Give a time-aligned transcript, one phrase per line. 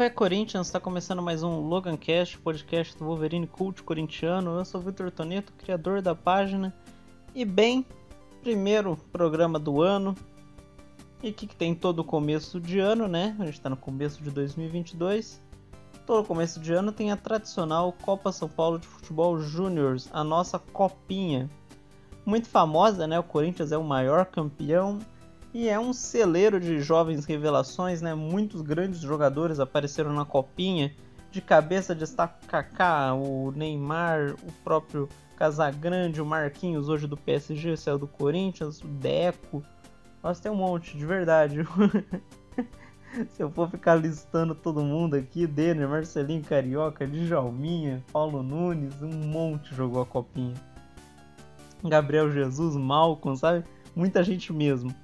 [0.00, 4.58] Salve Corinthians, está começando mais um Logan Cast, podcast do Wolverine Cult Corintiano.
[4.58, 6.74] Eu sou o Vitor Toneto, criador da página.
[7.34, 7.84] E bem,
[8.40, 10.14] primeiro programa do ano.
[11.22, 13.36] E que, que tem todo o começo de ano, né?
[13.38, 15.38] A gente está no começo de 2022.
[16.06, 20.58] Todo começo de ano tem a tradicional Copa São Paulo de Futebol Júniors, a nossa
[20.58, 21.50] copinha.
[22.24, 23.18] Muito famosa, né?
[23.18, 24.98] O Corinthians é o maior campeão
[25.52, 28.14] e é um celeiro de jovens revelações, né?
[28.14, 30.94] Muitos grandes jogadores apareceram na copinha.
[31.30, 37.98] De cabeça destaca Kaká, o Neymar, o próprio Casagrande, o Marquinhos, hoje do PSG, saiu
[37.98, 39.62] do Corinthians, o Deco.
[40.22, 41.60] Nossa, tem um monte, de verdade.
[43.30, 49.08] Se eu for ficar listando todo mundo aqui, Denner, Marcelinho Carioca, Djalminha, Paulo Nunes, um
[49.08, 50.54] monte jogou a copinha.
[51.82, 53.64] Gabriel Jesus, Malcom, sabe?
[53.96, 54.94] Muita gente mesmo.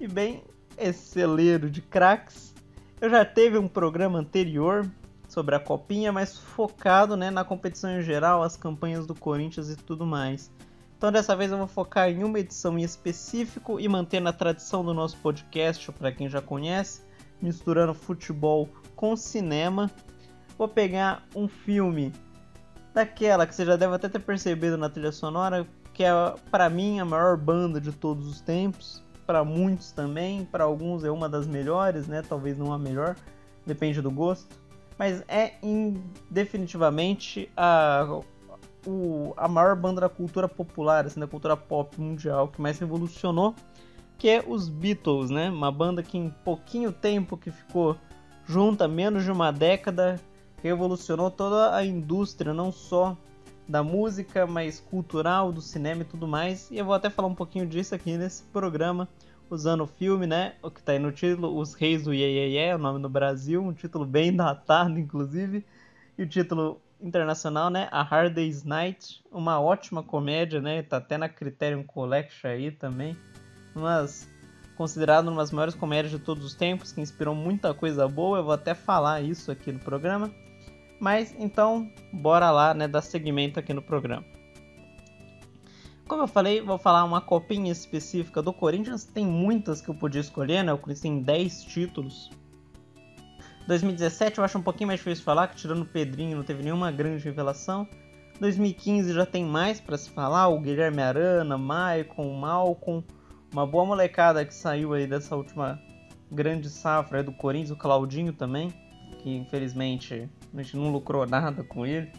[0.00, 0.44] E bem,
[0.76, 2.54] esse celeiro de craques.
[3.00, 4.88] Eu já teve um programa anterior
[5.28, 9.76] sobre a copinha, mas focado né, na competição em geral, as campanhas do Corinthians e
[9.76, 10.52] tudo mais.
[10.96, 14.84] Então dessa vez eu vou focar em uma edição em específico e mantendo a tradição
[14.84, 17.02] do nosso podcast, para quem já conhece,
[17.40, 19.90] misturando futebol com cinema.
[20.56, 22.12] Vou pegar um filme
[22.94, 26.10] daquela que você já deve até ter percebido na trilha sonora, que é
[26.50, 31.10] para mim a maior banda de todos os tempos, para muitos também, para alguns é
[31.10, 32.22] uma das melhores, né?
[32.26, 33.14] Talvez não a melhor,
[33.66, 34.48] depende do gosto,
[34.98, 35.52] mas é
[36.30, 38.22] definitivamente a,
[38.86, 43.54] o, a maior banda da cultura popular, assim, da cultura pop mundial, que mais revolucionou,
[44.16, 45.50] que é os Beatles, né?
[45.50, 47.98] Uma banda que em pouquinho tempo que ficou
[48.46, 50.18] junta, menos de uma década,
[50.62, 53.14] revolucionou toda a indústria, não só
[53.68, 56.70] da música, mas cultural, do cinema e tudo mais.
[56.70, 59.06] E eu vou até falar um pouquinho disso aqui nesse programa,
[59.50, 60.54] usando o filme, né?
[60.62, 63.62] O que tá aí no título, Os Reis do Ye, Ye o nome no Brasil,
[63.62, 65.64] um título bem datado, inclusive.
[66.16, 67.88] E o título internacional, né?
[67.92, 70.82] A Hard Day's Night, uma ótima comédia, né?
[70.82, 73.16] Tá até na Criterion Collection aí também.
[73.76, 74.28] Umas
[74.76, 78.38] considerado uma das maiores comédias de todos os tempos, que inspirou muita coisa boa.
[78.38, 80.32] Eu vou até falar isso aqui no programa.
[81.00, 84.24] Mas então, bora lá, né, dar seguimento aqui no programa.
[86.08, 89.04] Como eu falei, vou falar uma copinha específica do Corinthians.
[89.04, 90.72] Tem muitas que eu podia escolher, né?
[90.72, 92.30] O Corinthians tem 10 títulos.
[93.66, 96.90] 2017 eu acho um pouquinho mais difícil falar, que tirando o Pedrinho não teve nenhuma
[96.90, 97.86] grande revelação.
[98.40, 103.04] 2015 já tem mais para se falar, o Guilherme Arana, Maicon, Malcom,
[103.52, 105.78] uma boa molecada que saiu aí dessa última
[106.32, 108.72] grande safra do Corinthians, o Claudinho também,
[109.18, 112.10] que infelizmente a gente não lucrou nada com ele.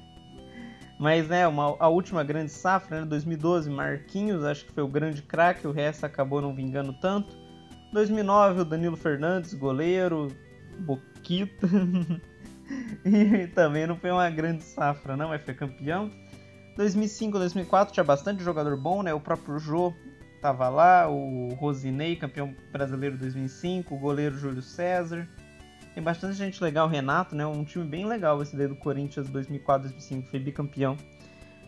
[1.00, 5.22] Mas, né, uma, a última grande safra, né, 2012, Marquinhos, acho que foi o grande
[5.22, 7.38] craque, o resto acabou não vingando tanto.
[7.94, 10.28] 2009, o Danilo Fernandes, goleiro,
[10.80, 11.68] Boquita.
[13.06, 16.12] e também não foi uma grande safra, não, mas foi campeão.
[16.76, 19.14] 2005, 2004 tinha bastante jogador bom, né?
[19.14, 19.94] O próprio Jô
[20.42, 25.28] tava lá, o Rosinei, campeão brasileiro 2005, o goleiro Júlio César.
[25.94, 27.46] Tem bastante gente legal, Renato, né?
[27.46, 30.96] Um time bem legal esse daí do Corinthians 2004, 2005, foi bicampeão.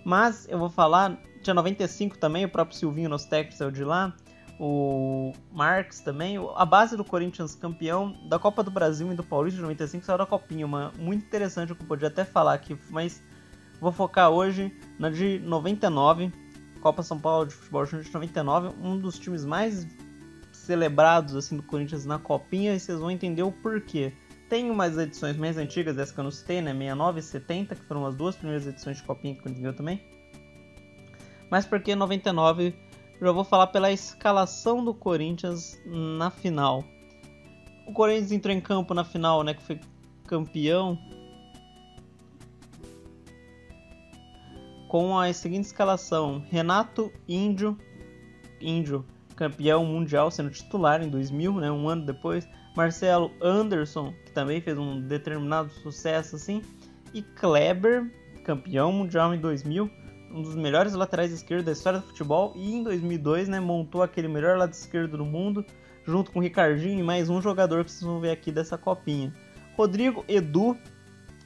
[0.04, 4.16] Mas eu vou falar, tinha 95 também, o próprio Silvinho Nostec saiu de lá,
[4.60, 9.58] o Marques também, a base do Corinthians campeão da Copa do Brasil e do Paulista
[9.58, 13.22] de 95 saiu da Copinha, uma muito interessante que eu podia até falar aqui, mas
[13.80, 16.32] vou focar hoje na de 99,
[16.80, 19.88] Copa São Paulo de Futebol de 99, um dos times mais
[20.62, 24.14] celebrados assim do Corinthians na copinha e vocês vão entender o porquê.
[24.50, 26.72] Tem umas edições mais antigas, essa que eu não citei, né?
[26.72, 29.76] 69 e 70, que foram as duas primeiras edições de copinha que o Corinthians ganhou
[29.76, 30.02] também.
[31.50, 32.76] Mas porque 99
[33.22, 36.84] já vou falar pela escalação do Corinthians na final.
[37.88, 39.80] O Corinthians entrou em campo na final, né, que foi
[40.26, 40.98] campeão
[44.92, 47.78] com a seguinte escalação: Renato Índio,
[48.60, 49.06] Índio
[49.42, 52.48] campeão mundial, sendo titular em 2000, né, um ano depois.
[52.78, 56.62] Marcelo Anderson, que também fez um determinado sucesso assim.
[57.12, 58.08] E Kleber,
[58.44, 59.90] campeão mundial em 2000,
[60.32, 62.54] um dos melhores laterais esquerdos da história do futebol.
[62.56, 65.66] E em 2002, né, montou aquele melhor lado esquerdo do mundo,
[66.06, 69.34] junto com Ricardinho e mais um jogador que vocês vão ver aqui dessa copinha.
[69.76, 70.78] Rodrigo Edu,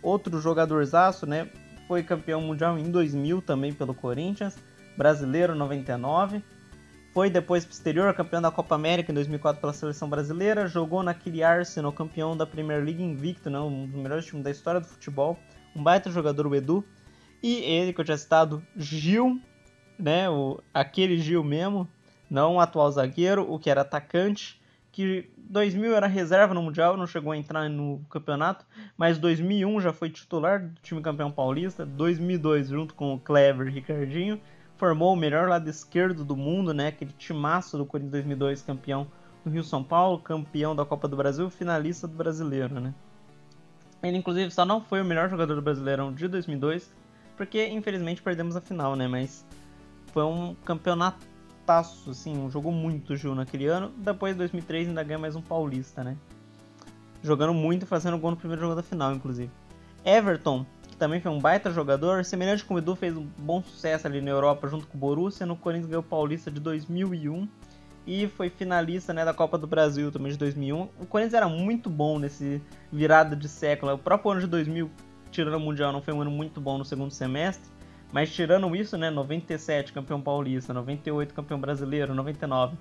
[0.03, 1.49] outro jogadorzaço, né,
[1.87, 4.57] foi campeão mundial em 2000 também pelo Corinthians,
[4.97, 6.43] brasileiro 99.
[7.15, 11.93] Foi depois posterior campeão da Copa América em 2004 pela seleção brasileira, jogou naquele Arsenal,
[11.93, 15.39] campeão da Premier League invicto, né, um dos melhores times da história do futebol,
[15.73, 16.83] um baita jogador o Edu.
[17.41, 19.39] E ele que eu tinha citado, Gil,
[19.97, 21.87] né, o, aquele Gil mesmo,
[22.29, 24.61] não o atual zagueiro, o que era atacante,
[24.91, 28.65] que 2000 era reserva no Mundial, não chegou a entrar no campeonato,
[28.97, 34.41] mas 2001 já foi titular do time campeão paulista, 2002 junto com o Clever Ricardinho,
[34.77, 39.07] formou o melhor lado esquerdo do mundo, né, aquele timaço do Corinthians 2002, campeão
[39.43, 42.93] do Rio São Paulo, campeão da Copa do Brasil, finalista do Brasileiro, né.
[44.03, 46.93] Ele inclusive só não foi o melhor jogador do Brasileirão de 2002,
[47.37, 49.45] porque infelizmente perdemos a final, né, mas
[50.11, 51.25] foi um campeonato
[51.65, 53.91] taço, assim, jogou muito Gil naquele ano.
[53.97, 56.15] Depois, em 2003, ainda ganha mais um paulista, né?
[57.23, 59.49] Jogando muito fazendo gol no primeiro jogo da final, inclusive.
[60.05, 60.65] Everton,
[60.95, 64.21] que também foi um baita jogador, semelhante com o Edu, fez um bom sucesso ali
[64.21, 65.45] na Europa junto com o Borussia.
[65.45, 67.47] No Corinthians ganhou o Paulista de 2001
[68.07, 70.89] e foi finalista né, da Copa do Brasil também de 2001.
[71.01, 72.61] O Corinthians era muito bom nesse
[72.91, 73.93] virada de século.
[73.93, 74.89] O próprio ano de 2000,
[75.31, 77.69] tirando o Mundial, não foi um ano muito bom no segundo semestre.
[78.13, 82.77] Mas tirando isso, né, 97 campeão paulista, 98 campeão brasileiro, 99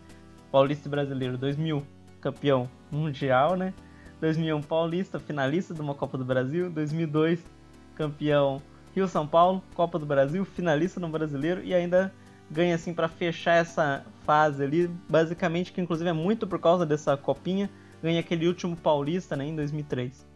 [0.52, 1.84] paulista e brasileiro, 2000
[2.20, 3.74] campeão mundial, né?
[4.20, 7.53] 2001 paulista, finalista de uma Copa do Brasil, 2002
[7.96, 8.60] campeão
[8.94, 12.12] Rio São Paulo, Copa do Brasil, finalista no Brasileiro e ainda
[12.50, 17.16] ganha assim para fechar essa fase ali, basicamente que inclusive é muito por causa dessa
[17.16, 17.68] copinha,
[18.02, 20.34] ganha aquele último paulista, né, em 2003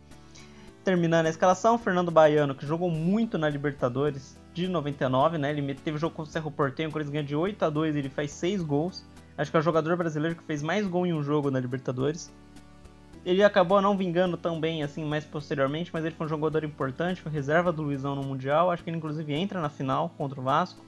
[0.88, 5.50] terminando a escalação, Fernando Baiano, que jogou muito na Libertadores de 99, né?
[5.50, 8.08] Ele teve jogo com o Cerro Porteño, o Corinthians ganha de 8 a 2 ele
[8.08, 9.05] faz 6 gols.
[9.37, 12.32] Acho que é o jogador brasileiro que fez mais gol em um jogo na Libertadores.
[13.25, 17.20] Ele acabou não vingando tão bem assim mais posteriormente, mas ele foi um jogador importante,
[17.20, 18.70] foi reserva do Luizão no Mundial.
[18.70, 20.85] Acho que ele inclusive entra na final contra o Vasco.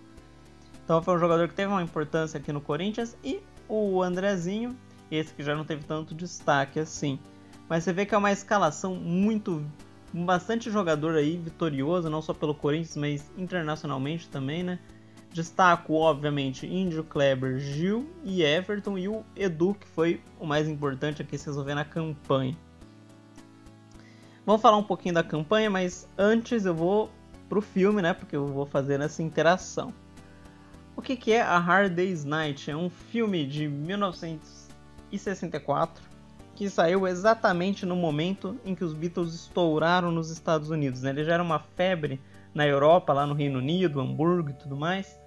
[0.84, 3.16] Então foi um jogador que teve uma importância aqui no Corinthians.
[3.22, 4.76] E o Andrezinho,
[5.10, 7.18] esse que já não teve tanto destaque assim.
[7.68, 9.64] Mas você vê que é uma escalação muito
[10.12, 14.78] bastante jogador aí vitorioso, não só pelo Corinthians, mas internacionalmente também, né?
[15.32, 21.22] Destaco, obviamente, Índio, Kleber, Gil e Everton e o Edu, que foi o mais importante
[21.22, 22.56] aqui se resolver na campanha.
[24.44, 27.08] Vamos falar um pouquinho da campanha, mas antes eu vou
[27.48, 28.12] pro filme, né?
[28.12, 29.94] Porque eu vou fazer essa interação.
[30.96, 32.68] O que, que é A Hard Day's Night?
[32.70, 36.10] É um filme de 1964
[36.56, 41.02] que saiu exatamente no momento em que os Beatles estouraram nos Estados Unidos.
[41.02, 41.10] Né?
[41.10, 42.20] Ele já era uma febre
[42.52, 45.19] na Europa, lá no Reino Unido, Hamburgo e tudo mais,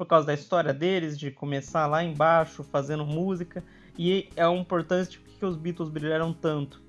[0.00, 3.62] por causa da história deles, de começar lá embaixo fazendo música.
[3.98, 6.80] E é importante porque os Beatles brilharam tanto.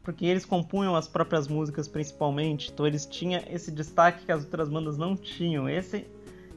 [0.00, 4.68] Porque eles compunham as próprias músicas principalmente, então eles tinham esse destaque que as outras
[4.68, 5.68] bandas não tinham.
[5.68, 6.06] Esse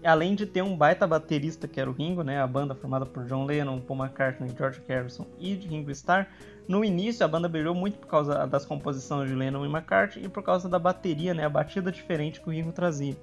[0.03, 3.25] além de ter um baita baterista que era o Ringo, né, a banda formada por
[3.25, 6.27] John Lennon, Paul McCartney, George Harrison e Ringo Starr,
[6.67, 10.29] no início a banda brilhou muito por causa das composições de Lennon e McCartney e
[10.29, 13.17] por causa da bateria, né, a batida diferente que o Ringo trazia.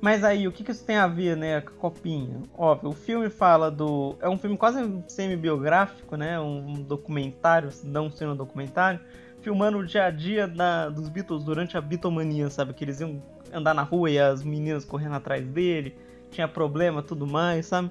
[0.00, 2.40] Mas aí, o que, que isso tem a ver, né, com a copinha?
[2.56, 4.16] Óbvio, o filme fala do...
[4.20, 8.98] É um filme quase semi-biográfico, né, um documentário, não sendo um documentário,
[9.42, 12.72] filmando o dia a dia da, dos Beatles durante a Beatlemania, sabe?
[12.72, 15.94] Que eles iam andar na rua e as meninas correndo atrás dele,
[16.30, 17.90] tinha problema, tudo mais, sabe?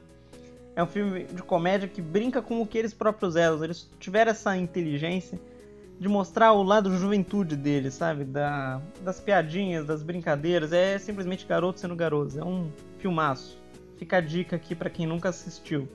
[0.75, 3.63] É um filme de comédia que brinca com o que eles próprios eram.
[3.63, 5.39] Eles tiveram essa inteligência
[5.99, 8.23] de mostrar o lado juventude deles, sabe?
[8.23, 10.71] Da, das piadinhas, das brincadeiras.
[10.71, 12.39] É simplesmente garoto sendo garoto.
[12.39, 13.61] É um filmaço.
[13.97, 15.89] Fica a dica aqui para quem nunca assistiu.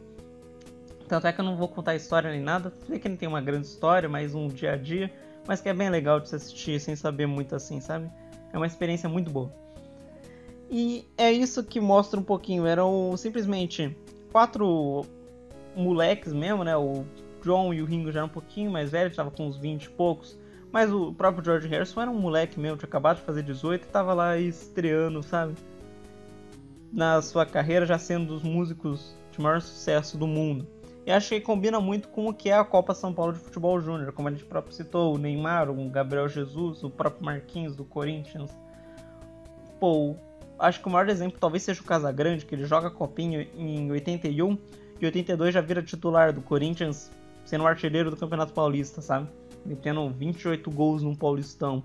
[1.08, 2.70] Tanto é que eu não vou contar história nem nada.
[2.86, 5.10] Sei que não tem uma grande história, mas um dia a dia.
[5.48, 8.10] Mas que é bem legal de se assistir sem saber muito assim, sabe?
[8.52, 9.50] É uma experiência muito boa.
[10.70, 12.66] E é isso que mostra um pouquinho.
[12.66, 13.96] Eram simplesmente
[14.30, 15.06] quatro
[15.74, 16.76] moleques mesmo, né?
[16.76, 17.04] O
[17.44, 19.90] John e o Ringo já eram um pouquinho mais velhos, estava com uns 20 e
[19.90, 20.38] poucos.
[20.72, 23.86] Mas o próprio George Harrison era um moleque mesmo, tinha acabado de fazer 18 e
[23.86, 25.54] estava lá estreando, sabe?
[26.92, 30.66] Na sua carreira, já sendo dos músicos de maior sucesso do mundo.
[31.06, 33.78] E acho que combina muito com o que é a Copa São Paulo de Futebol
[33.78, 37.84] Júnior, como a gente próprio citou, o Neymar, o Gabriel Jesus, o próprio Marquinhos do
[37.84, 38.50] Corinthians.
[39.78, 40.16] Pô,
[40.58, 43.90] acho que o maior exemplo talvez seja o Casagrande, que ele joga a Copinha em
[43.90, 44.58] 81
[44.98, 47.10] e 82 já vira titular do Corinthians,
[47.44, 49.28] sendo o artilheiro do Campeonato Paulista, sabe?
[49.64, 51.82] Metendo 28 gols num Paulistão.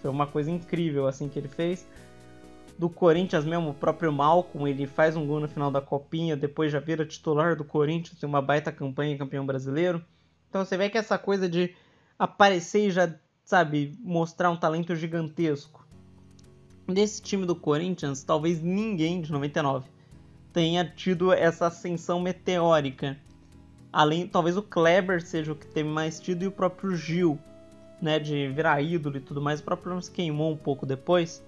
[0.00, 1.86] Foi uma coisa incrível assim que ele fez
[2.78, 6.70] do Corinthians mesmo, o próprio Malcolm, ele faz um gol no final da Copinha, depois
[6.70, 10.04] já vira titular do Corinthians, tem uma baita campanha campeão brasileiro.
[10.48, 11.74] Então você vê que essa coisa de
[12.18, 13.12] aparecer e já,
[13.44, 15.86] sabe, mostrar um talento gigantesco.
[16.86, 19.88] Nesse time do Corinthians, talvez ninguém de 99
[20.52, 23.18] tenha tido essa ascensão meteórica.
[23.96, 27.38] Além, talvez o Kleber seja o que teve mais tido e o próprio Gil,
[27.98, 29.60] né, de virar ídolo e tudo mais.
[29.60, 31.42] O próprio se queimou um pouco depois.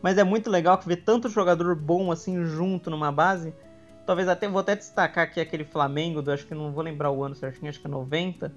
[0.00, 3.52] Mas é muito legal ver tanto jogador bom assim junto numa base.
[4.06, 7.22] Talvez até vou até destacar aqui aquele Flamengo, do, acho que não vou lembrar o
[7.22, 8.50] ano certinho, acho que é 90,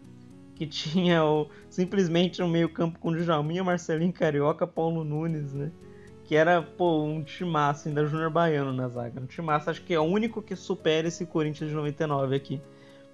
[0.55, 5.69] que tinha o, simplesmente um meio-campo com Djalminha, Marcelinho Carioca, Paulo Nunes, né?
[6.23, 9.19] Que era, pô, um timaço ainda Júnior Baiano na zaga.
[9.19, 12.61] Um timaço, acho que é o único que supera esse Corinthians de 99 aqui.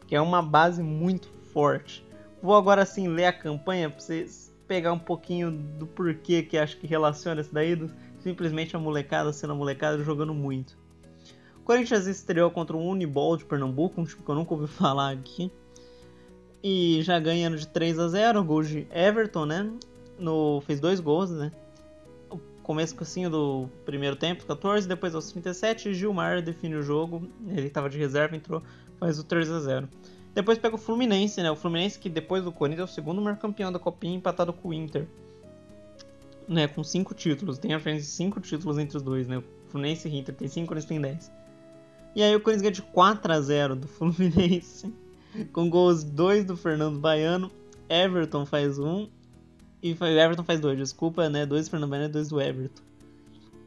[0.10, 2.04] Que é uma base muito forte.
[2.42, 6.78] Vou agora sim ler a campanha pra vocês pegar um pouquinho do porquê que acho
[6.78, 10.75] que relaciona isso daí, do, simplesmente a molecada sendo a molecada jogando muito.
[11.58, 15.12] O Corinthians estreou contra o Uniball de Pernambuco, um time que eu nunca ouvi falar
[15.12, 15.51] aqui.
[16.63, 19.72] E já ganhando de 3 a 0 gol de Everton, né?
[20.18, 21.51] No, fez dois gols, né?
[22.70, 27.28] O começo assim, do primeiro tempo, 14, depois aos 37, Gilmar define o jogo.
[27.48, 28.62] Ele estava de reserva, entrou,
[29.00, 29.90] faz o 3 a 0
[30.36, 31.50] Depois pega o Fluminense, né?
[31.50, 34.70] O Fluminense que depois do Corinthians é o segundo maior campeão da Copinha, empatado com
[34.70, 35.08] o Inter.
[36.48, 37.58] Né, com 5 títulos.
[37.58, 39.40] Tem a frente de 5 títulos entre os dois, né?
[39.40, 41.32] O Fluminense e Inter tem 5, eles têm 10.
[42.16, 44.94] E aí o Corinthians ganha de 4 a 0 do Fluminense
[45.52, 47.50] com gols dois do Fernando Baiano,
[47.90, 49.10] Everton faz um
[49.81, 51.45] e Everton faz dois, desculpa, né?
[51.45, 52.81] Dois do Fernando Baiano e dois do Everton.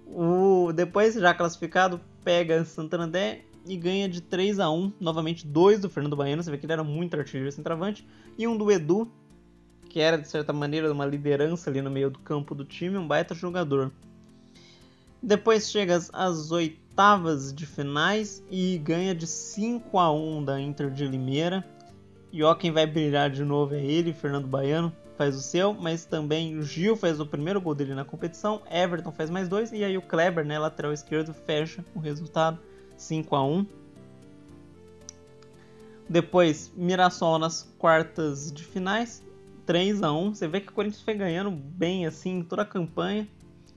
[0.06, 5.88] O, depois, já classificado, pega Santander e ganha de 3 a 1 novamente dois do
[5.88, 9.10] Fernando Baiano, você vê que ele era muito artilheiro centroavante, e um do Edu,
[9.88, 13.06] que era de certa maneira uma liderança ali no meio do campo do time, um
[13.06, 13.90] baita jogador.
[15.22, 21.06] Depois chega às oitavas de finais e ganha de 5 a 1 da Inter de
[21.06, 21.64] Limeira.
[22.32, 24.92] E ó, quem vai brilhar de novo é ele, Fernando Baiano,
[25.22, 29.12] faz o seu, mas também o Gil faz o primeiro gol dele na competição, Everton
[29.12, 32.58] faz mais dois, e aí o Kleber, né, lateral esquerdo, fecha o resultado
[32.96, 33.64] 5 a 1
[36.08, 39.22] Depois, Mirassol nas quartas de finais,
[39.64, 43.28] 3 a 1 Você vê que o Corinthians foi ganhando bem assim toda a campanha,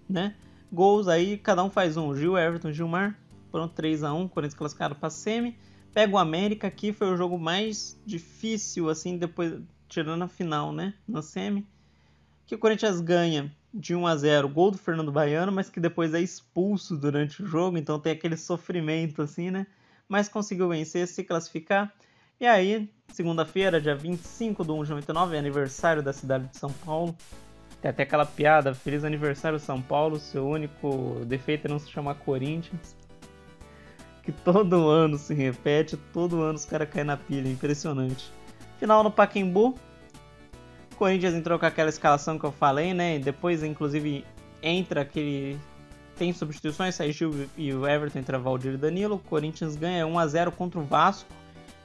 [0.09, 0.33] né?
[0.73, 2.15] Gols aí, cada um faz um.
[2.15, 3.15] Gil, Everton, Gilmar.
[3.51, 5.55] Foram 3 a 1 Corinthians classificado para semi.
[5.93, 9.53] Pega o América aqui, foi o jogo mais difícil, assim, depois,
[9.87, 10.93] tirando a final, né?
[11.07, 11.65] Na semi.
[12.45, 16.13] Que o Corinthians ganha de 1 a 0 gol do Fernando Baiano, mas que depois
[16.13, 19.67] é expulso durante o jogo, então tem aquele sofrimento, assim, né?
[20.07, 21.93] Mas conseguiu vencer, se classificar.
[22.39, 26.71] E aí, segunda-feira, dia 25 de 1 de 99, é aniversário da cidade de São
[26.71, 27.15] Paulo.
[27.81, 32.15] Tem até aquela piada, feliz aniversário São Paulo, seu único defeito é não se chamar
[32.15, 32.95] Corinthians.
[34.23, 38.31] Que todo ano se repete, todo ano os caras caem na pilha, impressionante.
[38.79, 39.75] Final no Pacaembu.
[40.97, 43.19] Corinthians entrou com aquela escalação que eu falei, né?
[43.19, 44.25] Depois, inclusive,
[44.61, 45.59] entra aquele.
[46.17, 49.15] Tem substituições, sai Gil e o Everton entra Valdir e Danilo.
[49.15, 51.29] O Corinthians ganha 1 a 0 contra o Vasco.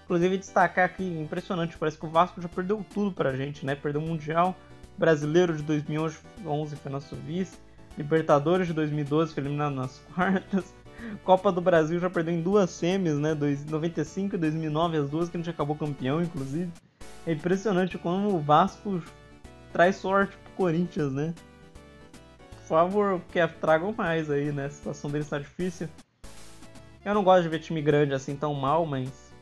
[0.05, 3.75] Inclusive, destacar aqui, impressionante, parece que o Vasco já perdeu tudo pra gente, né?
[3.75, 4.57] Perdeu o Mundial,
[4.99, 7.57] Brasileiro de 2011 foi nosso vice.
[7.97, 10.75] Libertadores de 2012 foi eliminado nas quartas.
[11.25, 13.35] Copa do Brasil já perdeu em duas semis, né?
[13.35, 16.71] 95 e 2009, as duas que a gente acabou campeão, inclusive.
[17.26, 19.02] É impressionante como o Vasco
[19.73, 21.35] traz sorte pro Corinthians, né?
[22.50, 24.66] Por favor, que tragam mais aí, né?
[24.66, 25.88] A situação deles tá difícil.
[27.04, 29.33] Eu não gosto de ver time grande assim tão mal, mas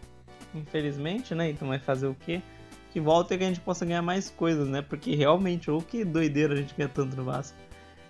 [0.54, 1.50] infelizmente, né?
[1.50, 2.42] Então vai fazer o quê?
[2.90, 4.82] que volta e que a gente possa ganhar mais coisas, né?
[4.82, 7.56] Porque realmente, ou que doideira a gente ganha tanto no Vasco.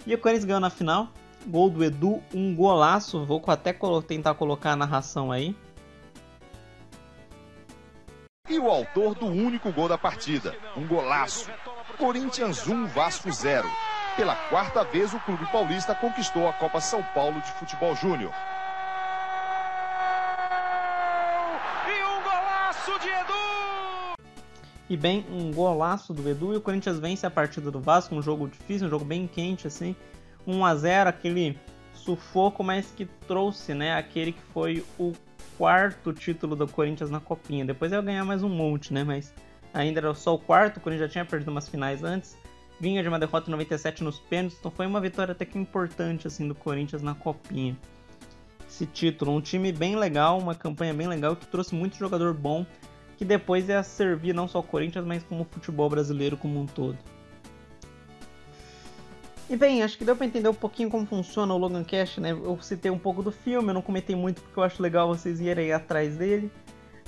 [0.07, 1.13] E o Corinthians ganhou na final.
[1.49, 3.25] Gol do Edu, um golaço.
[3.25, 3.75] Vou até
[4.07, 5.57] tentar colocar a narração aí.
[8.47, 11.51] E o autor do único gol da partida, um golaço.
[11.97, 13.67] Corinthians 1, Vasco 0.
[14.15, 18.33] Pela quarta vez, o clube paulista conquistou a Copa São Paulo de Futebol Júnior.
[24.91, 28.23] E bem, um golaço do Edu e o Corinthians vence a partida do Vasco, um
[28.23, 29.95] jogo difícil, um jogo bem quente assim.
[30.47, 31.59] 1 a 0 aquele
[31.93, 35.13] sufoco, mas que trouxe, né, aquele que foi o
[35.57, 37.65] quarto título do Corinthians na Copinha.
[37.65, 39.35] Depois ia ganhar mais um monte, né, mas
[39.75, 42.37] ainda era só o quarto, o Corinthians já tinha perdido umas finais antes.
[42.81, 46.27] Vinha de uma derrota em 97 nos pênaltis, então foi uma vitória até que importante
[46.27, 47.77] assim do Corinthians na Copinha.
[48.69, 52.65] Esse título, um time bem legal, uma campanha bem legal que trouxe muito jogador bom
[53.19, 56.67] que depois ia servir não só o Corinthians, mas como o futebol brasileiro como um
[56.67, 56.97] todo.
[59.51, 62.33] E bem, acho que deu para entender um pouquinho como funciona o Logan Cash, né?
[62.33, 65.41] Eu citei um pouco do filme, eu não comentei muito porque eu acho legal vocês
[65.41, 66.51] irem atrás dele.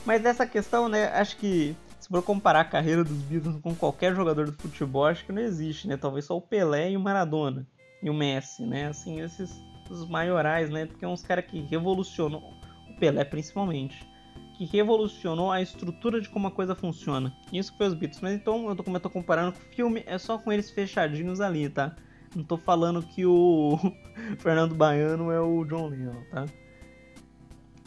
[0.07, 4.15] Mas dessa questão, né, acho que se for comparar a carreira dos Beatles com qualquer
[4.15, 5.99] jogador do futebol, acho que não existe, né?
[5.99, 7.67] Talvez só o Pelé e o Maradona
[8.03, 8.87] e o Messi, né?
[8.87, 10.87] Assim, esses os maiorais, né?
[10.87, 12.55] Porque é uns caras que revolucionou
[12.89, 14.09] o Pelé principalmente
[14.61, 17.35] que revolucionou a estrutura de como a coisa funciona.
[17.51, 18.21] Isso foi os Beatles.
[18.21, 20.71] Mas então, eu tô, como eu tô comparando com o filme, é só com eles
[20.71, 21.97] fechadinhos ali, tá?
[22.35, 23.79] Não tô falando que o
[24.39, 26.47] Fernando Baiano é o John Lennon, tá?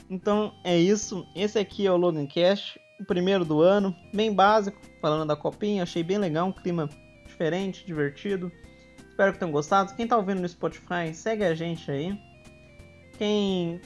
[0.10, 1.26] Então é isso.
[1.34, 5.84] Esse aqui é o Logan Cast, o primeiro do ano, bem básico, falando da copinha.
[5.84, 6.90] Achei bem legal, um clima
[7.26, 8.52] diferente, divertido.
[9.10, 9.96] Espero que tenham gostado.
[9.96, 12.20] Quem tá ouvindo no Spotify, segue a gente aí.
[13.18, 13.80] Quem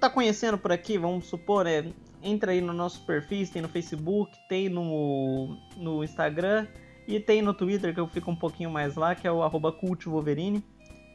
[0.00, 1.84] tá conhecendo por aqui, vamos supor, é,
[2.22, 6.66] entra aí no nosso perfil, tem no Facebook, tem no, no Instagram
[7.08, 9.72] e tem no Twitter, que eu fico um pouquinho mais lá, que é o arroba
[9.72, 10.62] cultivoverine.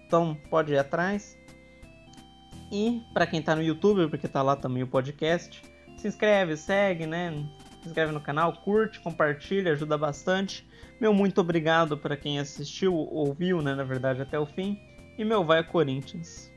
[0.07, 1.37] Então pode ir atrás.
[2.71, 5.61] E para quem tá no YouTube, porque tá lá também o podcast,
[5.95, 7.47] se inscreve, segue, né?
[7.83, 10.67] Se inscreve no canal, curte, compartilha, ajuda bastante.
[10.99, 14.79] Meu muito obrigado para quem assistiu, ouviu, né, na verdade, até o fim.
[15.17, 16.52] E meu vai Corinthians.